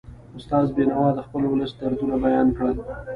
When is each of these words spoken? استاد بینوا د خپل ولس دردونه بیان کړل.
استاد 0.37 0.67
بینوا 0.75 1.07
د 1.15 1.19
خپل 1.25 1.41
ولس 1.51 1.71
دردونه 1.79 2.15
بیان 2.25 2.47
کړل. 2.57 2.75